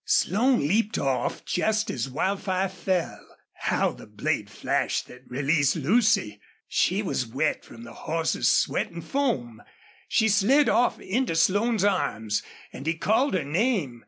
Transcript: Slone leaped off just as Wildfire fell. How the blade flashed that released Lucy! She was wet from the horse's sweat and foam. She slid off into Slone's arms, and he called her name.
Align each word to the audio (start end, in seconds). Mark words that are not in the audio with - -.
Slone 0.03 0.67
leaped 0.67 0.97
off 0.97 1.45
just 1.45 1.91
as 1.91 2.09
Wildfire 2.09 2.69
fell. 2.69 3.23
How 3.53 3.91
the 3.91 4.07
blade 4.07 4.49
flashed 4.49 5.05
that 5.05 5.29
released 5.29 5.75
Lucy! 5.75 6.41
She 6.67 7.03
was 7.03 7.27
wet 7.27 7.63
from 7.63 7.83
the 7.83 7.93
horse's 7.93 8.47
sweat 8.47 8.89
and 8.89 9.05
foam. 9.05 9.61
She 10.07 10.27
slid 10.27 10.67
off 10.67 10.99
into 10.99 11.35
Slone's 11.35 11.83
arms, 11.83 12.41
and 12.73 12.87
he 12.87 12.95
called 12.95 13.35
her 13.35 13.45
name. 13.45 13.99